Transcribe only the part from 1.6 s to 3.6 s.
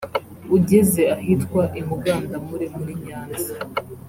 i Mugandamure muri Nyanza